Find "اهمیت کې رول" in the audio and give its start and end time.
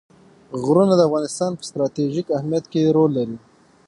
2.37-3.11